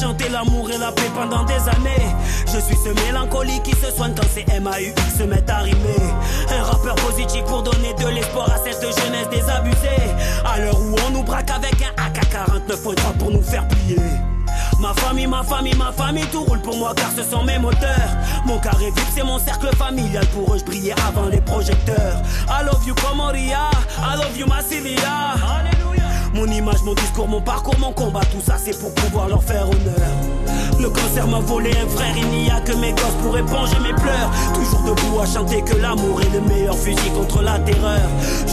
[0.00, 2.14] Chanté, l'amour et la paix pendant des années.
[2.46, 5.96] Je suis ce mélancolique qui se soigne quand ces MAU se mettent à rimer.
[6.50, 10.14] Un rappeur positif pour donner de l'espoir à cette jeunesse désabusée.
[10.44, 13.96] À l'heure où on nous braque avec un AK-49.3 pour nous faire plier.
[14.80, 18.10] Ma famille, ma famille, ma famille, tout roule pour moi car ce sont mes moteurs.
[18.44, 20.26] Mon carré vip, c'est mon cercle familial.
[20.28, 22.22] Pour eux, je avant les projecteurs.
[22.48, 23.70] I love you, Comoria.
[23.98, 25.75] I love you, Massilia.
[26.36, 29.66] Mon image, mon discours, mon parcours, mon combat, tout ça c'est pour pouvoir leur faire
[29.70, 30.10] honneur.
[30.78, 33.94] Le cancer m'a volé un frère, il n'y a que mes gosses pour éponger mes
[33.94, 34.30] pleurs.
[34.52, 38.02] Toujours debout à chanter que l'amour est le meilleur fusil contre la terreur.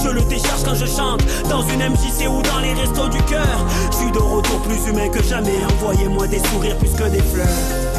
[0.01, 3.67] Je le décharge quand je chante, dans une MJC ou dans les restos du cœur.
[3.91, 7.92] Je suis de retour plus humain que jamais, envoyez-moi des sourires plus que des fleurs.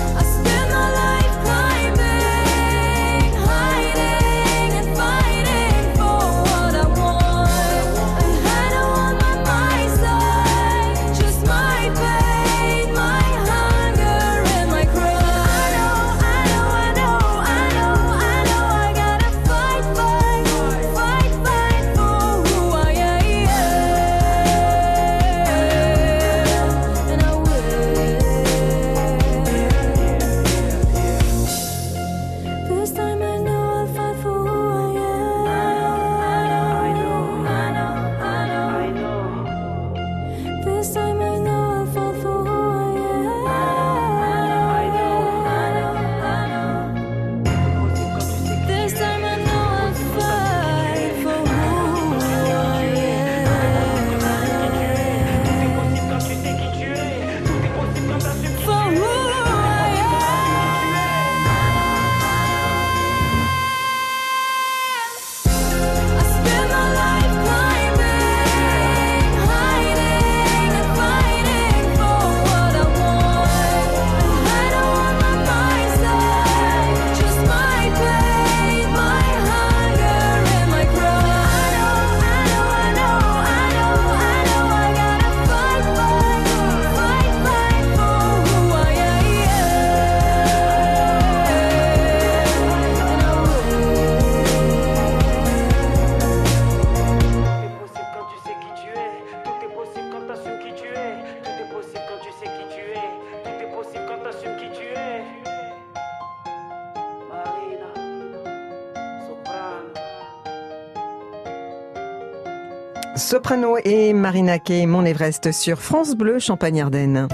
[113.45, 117.29] Soprano et Marina Kay, Mon Everest sur France Bleu, Champagne-Ardenne.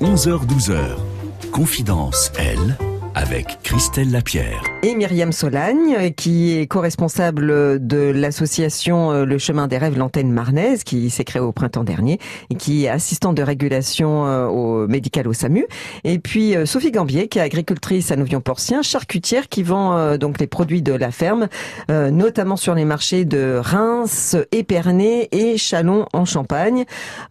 [0.00, 1.50] 11h-12h.
[1.50, 2.78] Confidence, elle,
[3.16, 4.62] avec Christelle Lapierre.
[4.84, 10.84] Et Myriam Solagne, qui est co-responsable de l'association euh, Le Chemin des Rêves, l'antenne marnaise,
[10.84, 15.26] qui s'est créée au printemps dernier, et qui est assistante de régulation euh, au médical
[15.26, 15.66] au SAMU.
[16.04, 20.46] Et puis euh, Sophie Gambier, qui est agricultrice à Nouvion-Porcien, charcutière, qui vend donc les
[20.46, 21.48] produits de la ferme,
[21.88, 26.84] notamment sur les marchés de Reims, Épernay et Chalon en Champagne.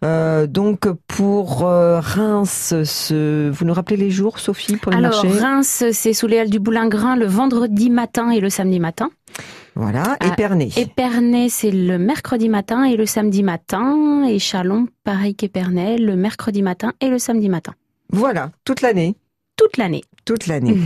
[0.04, 3.48] Euh, donc pour Reims, ce...
[3.48, 5.40] vous nous rappelez les jours, Sophie, pour les Alors, marchés?
[5.40, 9.10] Reims, c'est sous les halles du Boulingrin le vendredi matin et le samedi matin.
[9.76, 10.70] Voilà, Ah, Épernay.
[10.76, 14.24] Épernay, c'est le mercredi matin et le samedi matin.
[14.28, 17.74] Et Chalon, pareil qu'Épernay, le mercredi matin et le samedi matin.
[18.10, 19.14] Voilà, toute l'année.
[19.56, 20.02] Toute l'année.
[20.24, 20.76] Toute l'année.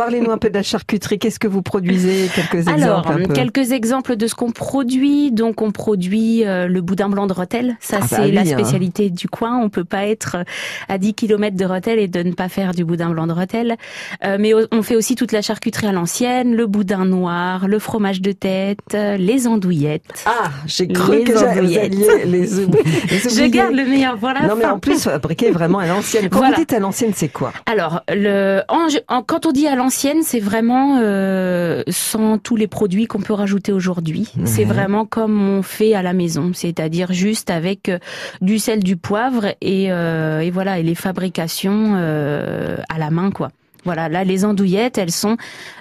[0.00, 1.18] Parlez-nous un peu de la charcuterie.
[1.18, 2.28] Qu'est-ce que vous produisez?
[2.34, 2.82] Quelques exemples.
[2.82, 3.32] Alors, un peu.
[3.34, 5.30] quelques exemples de ce qu'on produit.
[5.30, 7.76] Donc, on produit euh, le boudin blanc de Rotel.
[7.80, 8.44] Ça, Ah bah c'est oui, la hein.
[8.46, 9.58] spécialité du coin.
[9.62, 10.44] On peut pas être euh,
[10.88, 13.76] à 10 km de Rotel et de ne pas faire du boudin blanc de Rotel.
[14.24, 18.22] Euh, mais on fait aussi toute la charcuterie à l'ancienne, le boudin noir, le fromage
[18.22, 20.24] de tête, les andouillettes.
[20.24, 21.92] Ah, j'ai cru Les que andouillettes.
[21.92, 25.78] alliez les, les Je garde le meilleur pour la Non, mais en plus, fabriqué vraiment
[25.80, 26.30] à l'ancienne.
[26.30, 26.54] Quand Voilà.
[26.54, 27.52] vous dites à l'ancienne, c'est quoi?
[27.66, 32.66] Alors, le, en- en- quand on dit à l'ancienne, c'est vraiment euh, sans tous les
[32.66, 34.28] produits qu'on peut rajouter aujourd'hui.
[34.44, 34.64] C'est Ouais.
[34.64, 37.98] vraiment comme on fait à la maison, c'est-à-dire juste avec euh,
[38.40, 43.30] du sel, du poivre et, euh, et voilà, et les fabrications euh, à la main,
[43.30, 43.50] quoi.
[43.84, 45.36] Voilà, là les andouillettes, elles sont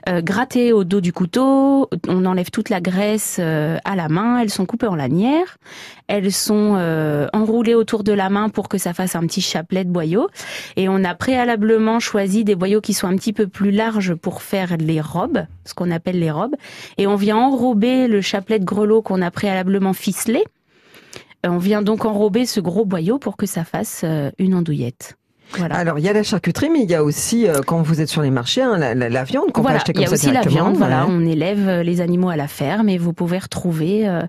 [0.08, 4.40] euh, grattées au dos du couteau, on enlève toute la graisse euh, à la main,
[4.40, 5.58] elles sont coupées en lanières,
[6.08, 9.84] elles sont euh, enroulées autour de la main pour que ça fasse un petit chapelet
[9.84, 10.30] de boyaux.
[10.76, 14.42] Et on a préalablement choisi des boyaux qui sont un petit peu plus larges pour
[14.42, 16.56] faire les robes, ce qu'on appelle les robes.
[16.98, 20.44] Et on vient enrober le chapelet de grelot qu'on a préalablement ficelé.
[21.46, 25.18] Euh, On vient donc enrober ce gros boyau pour que ça fasse euh, une andouillette.
[25.58, 25.76] Voilà.
[25.76, 28.08] Alors, il y a la charcuterie, mais il y a aussi, euh, quand vous êtes
[28.10, 30.06] sur les marchés, hein, la, la- la viande qu'on Voilà, peut acheter il comme y
[30.06, 30.78] a ça aussi la viande.
[30.78, 31.12] Voilà, ouais.
[31.12, 34.22] on élève euh, les animaux à la ferme et vous pouvez retrouver euh,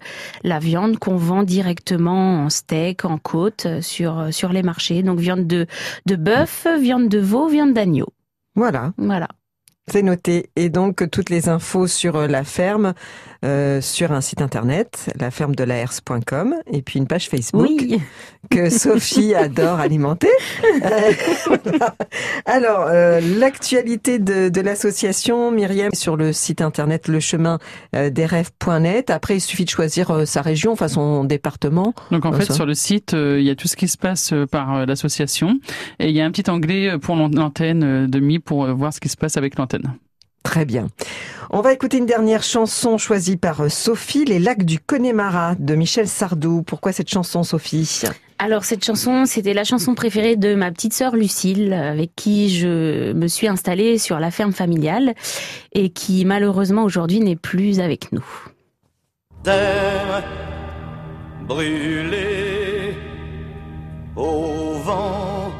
[0.44, 5.02] la viande qu'on vend directement en steak, en côte sur sur les marchés.
[5.02, 5.66] Donc viande de
[6.06, 8.08] de bœuf, viande de veau, viande d'agneau.
[8.56, 9.28] Voilà, Voilà.
[9.88, 10.50] c'est noté.
[10.56, 12.94] Et donc, toutes les infos sur la ferme,
[13.44, 18.00] euh, sur un site internet, lafermedelaherse.com, et puis une page Facebook Oui.
[18.50, 20.28] que Sophie adore alimenter.
[20.84, 21.12] Euh.
[22.46, 27.58] Alors, euh, l'actualité de, de l'association, Myriam, sur le site internet le chemin
[27.96, 29.10] euh, des rêves.net.
[29.10, 31.94] Après, il suffit de choisir sa région, enfin son département.
[32.10, 32.54] Donc en fait, ça.
[32.54, 35.58] sur le site, il y a tout ce qui se passe par l'association
[35.98, 36.48] et il y a un petit
[36.88, 39.94] euh, pour l'an- l'antenne de Mi pour voir ce qui se passe avec l'antenne.
[40.42, 40.88] Très bien.
[41.50, 45.74] On va écouter une dernière chanson choisie par euh, Sophie, Les lacs du Connemara de
[45.74, 46.62] Michel Sardou.
[46.62, 48.02] Pourquoi cette chanson, Sophie?
[48.38, 53.12] Alors cette chanson, c'était la chanson préférée de ma petite sœur Lucille, avec qui je
[53.12, 55.14] me suis installée sur la ferme familiale
[55.72, 58.24] et qui malheureusement aujourd'hui n'est plus avec nous.
[59.42, 60.24] terre
[61.46, 62.94] brûlée
[64.16, 65.52] au vent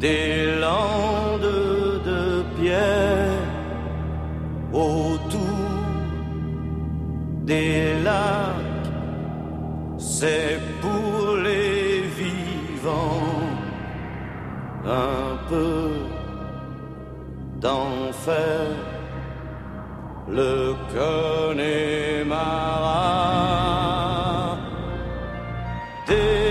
[0.00, 3.11] des landes de pierre
[4.72, 5.68] autour
[7.44, 8.72] des lacs
[9.98, 13.52] c'est pour les vivants
[14.84, 15.90] un peu
[17.60, 18.66] d'enfer.
[20.28, 21.58] Le Connemara
[26.08, 26.41] des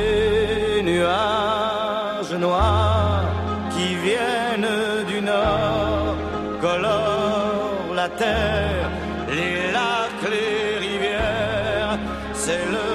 [8.01, 8.89] la terre,
[9.37, 11.97] les lacs, les rivières,
[12.43, 12.89] c'est le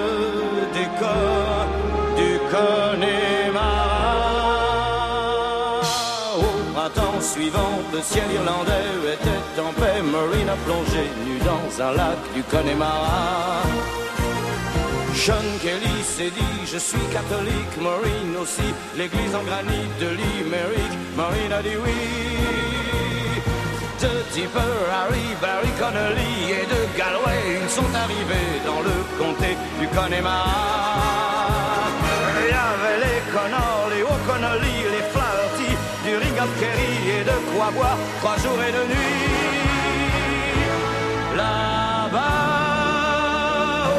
[0.79, 1.59] décor
[2.21, 3.93] du Connemara.
[6.45, 10.01] Au printemps suivant, le ciel irlandais était en paix.
[10.15, 13.63] Marine a plongé nu dans un lac du Connemara.
[15.15, 21.53] Sean Kelly s'est dit je suis catholique, Maureen aussi, l'église en granit de Limerick, Maureen
[21.59, 23.06] a dit oui.
[24.07, 29.51] De Tipper, Harry, Barry Connolly et de Galway, ils sont arrivés dans le comté
[29.81, 30.61] du Connemara.
[32.39, 35.71] Il y avait les Connors, les O'Connolly, les Flaherty,
[36.05, 39.25] du Ring of Kerry et de quoi boire trois jours et deux nuits.
[41.37, 42.45] Là-bas,
[43.91, 43.93] au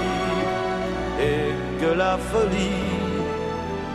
[1.29, 1.45] et
[1.79, 2.91] que la folie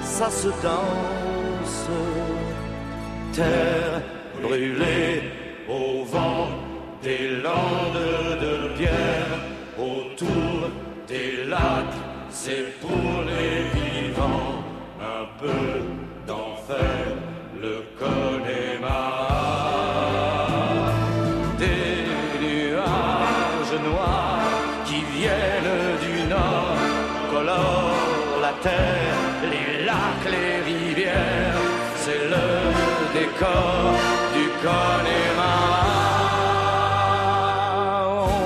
[0.03, 1.89] ça se danse.
[3.33, 4.03] Terre
[4.43, 5.23] brûlée
[5.69, 6.49] au vent
[7.03, 9.33] des landes de pierre
[9.79, 10.71] autour
[11.09, 12.01] des lacs,
[12.31, 14.56] c'est pour les vivants
[15.23, 15.61] un peu
[16.27, 17.07] d'enfer,
[17.63, 19.29] le Connemara.
[21.59, 21.95] Des
[22.45, 24.57] nuages noirs
[24.87, 26.81] qui viennent du nord
[27.33, 29.19] colorent la terre,
[29.53, 31.63] les lacs, les rivières,
[32.03, 32.47] c'est le
[33.19, 33.95] décor
[34.37, 35.87] du Connemara.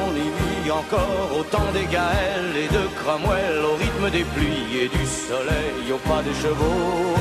[0.07, 3.61] On y vit encore au temps des Gaëls et de Cromwell,
[4.09, 7.15] des pluies et du soleil, au pas des chevaux.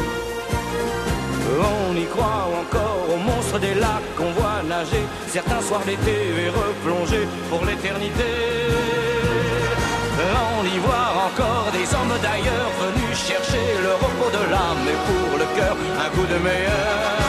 [1.90, 6.50] On y croit encore aux monstres des lacs qu'on voit nager certains soirs d'été et
[6.50, 8.32] replonger pour l'éternité.
[10.60, 15.38] On y voit encore des hommes d'ailleurs venus chercher le repos de l'âme et pour
[15.38, 15.76] le cœur
[16.06, 17.20] un coup de meilleur.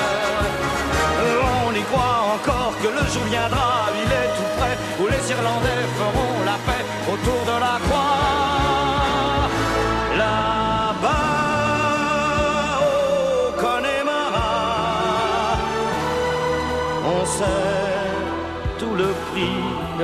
[1.66, 5.84] On y croit encore que le jour viendra, il est tout près, où les Irlandais
[5.98, 8.59] feront la paix autour de la croix.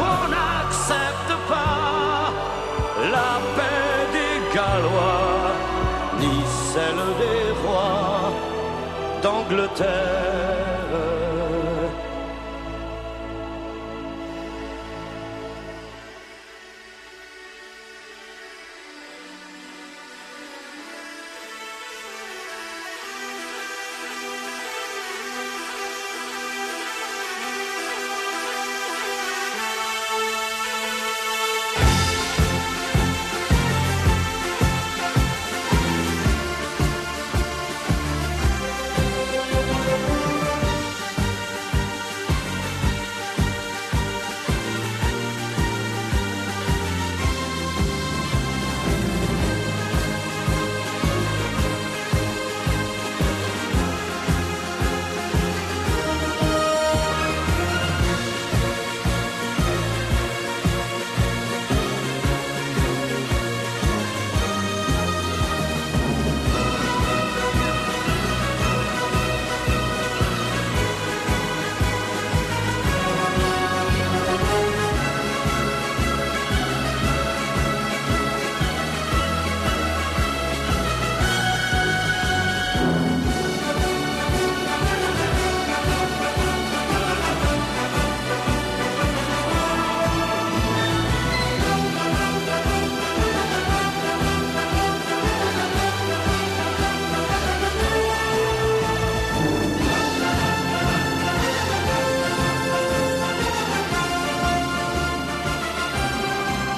[0.09, 2.31] on n'accepte pas
[3.15, 5.53] la paix des Gallois,
[6.19, 6.35] ni
[6.73, 8.31] celle des rois
[9.21, 10.20] d'Angleterre.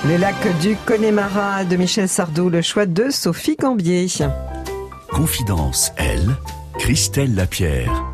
[0.05, 4.07] Les lacs du Connemara de Michel Sardou, le choix de Sophie Gambier.
[5.09, 6.35] Confidence, elle,
[6.77, 8.12] Christelle Lapierre.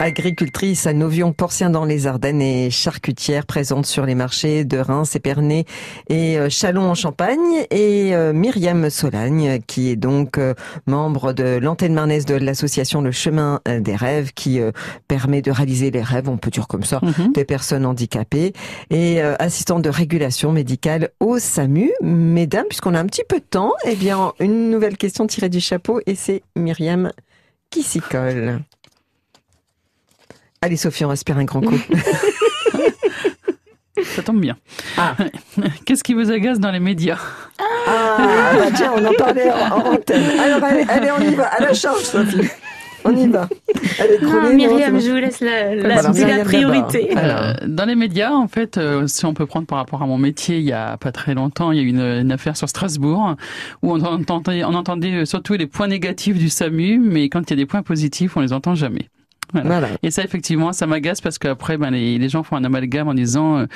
[0.00, 5.16] Agricultrice à Novion Porcien dans les Ardennes et charcutière présente sur les marchés de Reims,
[5.16, 5.64] Épernay
[6.10, 7.38] et euh, Châlons en Champagne
[7.70, 10.52] et euh, Myriam Solagne qui est donc euh,
[10.86, 14.60] membre de l'antenne marnaise de l'association Le Chemin des Rêves qui
[15.08, 17.32] permet de réaliser les rêves, on peut dire comme ça, Mhm.
[17.32, 18.52] des personnes handicapées
[18.90, 21.90] et assistante de régulation médicale au SAMU.
[22.02, 25.60] Mesdames, puisqu'on a un petit peu de temps, eh bien une nouvelle question tirée du
[25.60, 27.12] chapeau et c'est Myriam
[27.70, 28.60] qui s'y colle.
[30.64, 31.78] Allez Sophie, on respire un grand coup.
[34.02, 34.56] Ça tombe bien.
[34.96, 35.14] Ah.
[35.84, 37.18] Qu'est-ce qui vous agace dans les médias?
[37.86, 40.22] Ah, bah tiens, on en parlait en, en antenne.
[40.40, 42.48] Alors allez, allez, on y va, à la charge Sophie.
[43.04, 43.46] On y va.
[44.00, 46.46] Allez, Non, chrono, Myriam, non, je vous laisse la, la, Voilà, c'est Myriam la d'abord.
[46.46, 47.14] priorité.
[47.16, 47.40] Alors.
[47.40, 50.16] Euh, dans les médias, en fait, euh, si on peut prendre par rapport à mon
[50.16, 52.66] métier, il y a pas très longtemps, il y a eu une, une affaire sur
[52.70, 53.36] Strasbourg
[53.82, 57.52] où on entendait, on entendait surtout les points négatifs du SAMU, mais quand il y
[57.52, 59.10] a des points positifs, on les entend jamais.
[59.54, 59.68] Voilà.
[59.68, 59.88] Voilà.
[60.02, 63.14] Et ça, effectivement, ça m'agace parce qu'après, ben, les, les gens font un amalgame en
[63.14, 63.66] disant euh,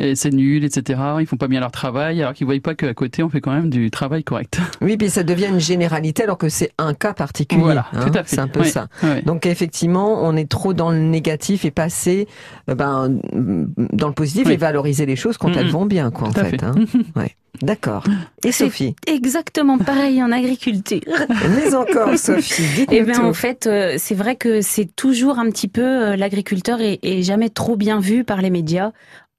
[0.00, 1.00] euh, c'est nul, etc.
[1.20, 3.52] Ils font pas bien leur travail, alors qu'ils voient pas qu'à côté, on fait quand
[3.52, 4.60] même du travail correct.
[4.80, 7.60] Oui, puis ça devient une généralité alors que c'est un cas particulier.
[7.62, 8.00] Voilà, hein.
[8.06, 8.36] tout à fait.
[8.36, 8.88] C'est un peu ça.
[9.26, 12.26] Donc effectivement, on est trop dans le négatif et passer
[12.70, 14.52] euh, ben, dans le positif Oui.
[14.54, 15.58] et valoriser les choses quand Mhm.
[15.58, 16.50] elles vont bien, quoi, en Tout fait.
[16.50, 16.64] fait.
[16.64, 16.74] hein.
[17.16, 17.34] Ouais.
[17.62, 18.04] D'accord.
[18.44, 21.00] Et Sophie Exactement pareil en agriculture.
[21.56, 25.68] Mais encore, Sophie, Eh bien, en fait, euh, c'est vrai que c'est toujours un petit
[25.68, 28.90] peu euh, l'agriculteur est, est jamais trop bien vu par les médias.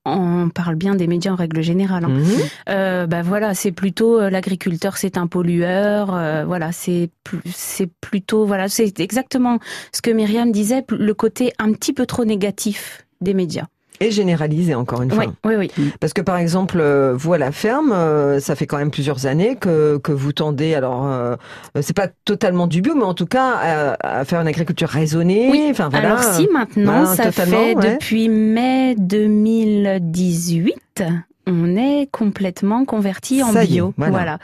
[0.07, 2.05] On parle bien des médias en règle générale.
[2.05, 2.09] hein.
[2.09, 2.25] Mhm.
[2.69, 6.13] Euh, bah voilà, c'est plutôt euh, l'agriculteur, c'est un pollueur.
[6.13, 7.09] euh, voilà, c'est
[7.51, 9.57] c'est plutôt voilà, c'est exactement
[9.91, 13.65] ce que Myriam disait, le côté un petit peu trop négatif des médias.
[13.99, 15.25] Et généraliser encore une fois.
[15.43, 15.91] Oui, oui, oui.
[15.99, 19.25] Parce que par exemple, euh, vous à la ferme, euh, ça fait quand même plusieurs
[19.25, 21.35] années que, que vous tendez, alors euh,
[21.81, 25.49] c'est pas totalement du bio, mais en tout cas à, à faire une agriculture raisonnée.
[25.51, 25.67] Oui.
[25.71, 26.13] Enfin voilà.
[26.13, 27.93] Alors si maintenant, ça fait ouais.
[27.93, 31.03] depuis mai 2018,
[31.47, 33.93] on est complètement converti en Ça y est, bio.
[33.97, 34.39] voilà.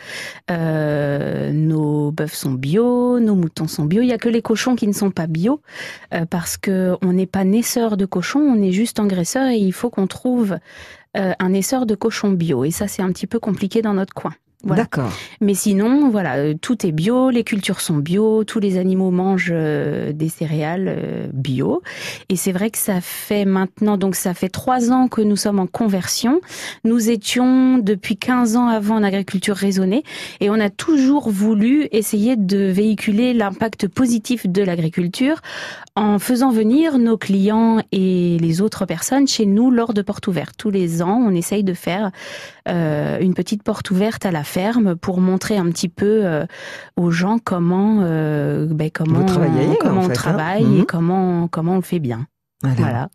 [0.49, 4.01] Euh, nos bœufs sont bio, nos moutons sont bio.
[4.01, 5.61] Il y a que les cochons qui ne sont pas bio
[6.13, 9.73] euh, parce que on n'est pas naisseur de cochons, on est juste engraisseur et il
[9.73, 10.57] faut qu'on trouve
[11.17, 12.63] euh, un naisseur de cochons bio.
[12.63, 14.33] Et ça, c'est un petit peu compliqué dans notre coin.
[14.63, 14.83] Voilà.
[14.83, 15.11] D'accord.
[15.39, 19.51] Mais sinon, voilà, euh, tout est bio, les cultures sont bio, tous les animaux mangent
[19.51, 21.81] euh, des céréales euh, bio.
[22.29, 25.59] Et c'est vrai que ça fait maintenant, donc ça fait trois ans que nous sommes
[25.59, 26.41] en conversion.
[26.83, 30.03] Nous étions depuis 15 ans avant en agriculture raisonnée
[30.39, 35.41] et on a toujours voulu essayer de véhiculer l'impact positif de l'agriculture
[35.95, 40.55] en faisant venir nos clients et les autres personnes chez nous lors de portes ouvertes.
[40.57, 42.11] Tous les ans, on essaye de faire
[42.67, 46.45] euh, une petite porte ouverte à la ferme pour montrer un petit peu euh,
[46.97, 50.13] aux gens comment euh, ben, comment Vous travaillez, comment en on fait, hein.
[50.13, 50.81] travaille Mhm.
[50.81, 52.27] et comment comment on le fait bien.
[52.63, 52.75] Voilà.
[52.77, 53.09] Voilà.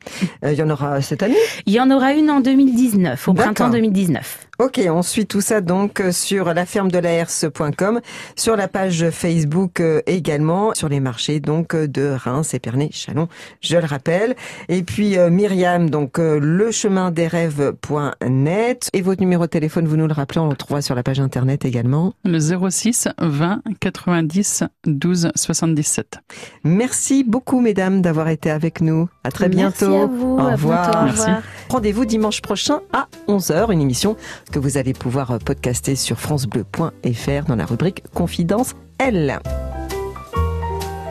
[0.45, 1.37] Euh, Il y en aura cette année?
[1.67, 4.47] Il y en aura une en 2019, au printemps 2019.
[4.59, 8.01] Ok, on suit tout ça donc euh, sur lafermedelahers.com,
[8.37, 13.29] sur la page Facebook euh, également, sur les marchés donc de Reims, Épernay, Chalon,
[13.61, 14.35] je le rappelle.
[14.71, 19.87] Et puis euh, Myriam, donc euh, le chemin des rêves.net et votre numéro de téléphone,
[19.87, 22.15] vous nous le rappelez, on le trouvera sur la page internet également.
[22.25, 26.19] Le 06 20 90 12 77.
[26.65, 29.09] Merci beaucoup mesdames d'avoir été avec nous.
[29.23, 29.89] À très bientôt.
[29.91, 30.39] Merci à vous.
[30.39, 30.82] Au revoir.
[30.82, 31.20] bientôt, au Merci.
[31.20, 31.43] revoir.
[31.68, 34.16] Rendez-vous dimanche prochain à 11h, une émission
[34.53, 39.41] que vous allez pouvoir euh, podcaster sur francebleu.fr dans la rubrique Confidence L.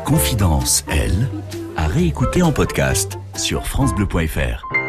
[0.06, 1.28] Confidence, elle,
[1.78, 4.85] à réécouter en podcast sur FranceBleu.fr.